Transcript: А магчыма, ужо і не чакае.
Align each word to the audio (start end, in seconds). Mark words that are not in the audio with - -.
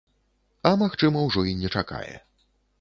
А 0.69 0.71
магчыма, 0.83 1.19
ужо 1.29 1.45
і 1.53 1.55
не 1.63 1.73
чакае. 1.77 2.15